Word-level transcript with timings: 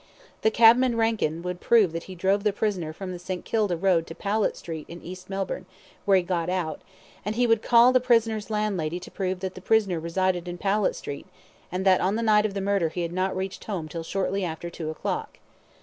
The 0.41 0.49
cabman 0.49 0.95
Rankin 0.97 1.43
would 1.43 1.61
prove 1.61 1.91
that 1.91 2.05
he 2.05 2.15
drove 2.15 2.43
the 2.43 2.51
prisoner 2.51 2.91
from 2.91 3.11
the 3.11 3.19
St. 3.19 3.45
Kilda 3.45 3.77
Road 3.77 4.07
to 4.07 4.15
Powlett 4.15 4.57
Street 4.57 4.87
in 4.89 4.99
East 5.03 5.29
Melbourne, 5.29 5.67
where 6.05 6.17
he 6.17 6.23
got 6.23 6.49
out; 6.49 6.81
and 7.23 7.35
he 7.35 7.45
would 7.45 7.61
call 7.61 7.91
the 7.93 7.99
prisoner's 7.99 8.49
landlady 8.49 8.99
to 8.99 9.11
prove 9.11 9.41
that 9.41 9.53
the 9.53 9.61
prisoner 9.61 9.99
resided 9.99 10.47
in 10.47 10.57
Powlett 10.57 10.95
Street, 10.95 11.27
and 11.71 11.85
that 11.85 12.01
on 12.01 12.15
the 12.15 12.23
night 12.23 12.47
of 12.47 12.55
the 12.55 12.61
murder 12.61 12.89
he 12.89 13.03
had 13.03 13.13
not 13.13 13.37
reached 13.37 13.65
home 13.65 13.87
till 13.87 14.01
shortly 14.01 14.43
after 14.43 14.71
two 14.71 14.89
o'clock. 14.89 15.37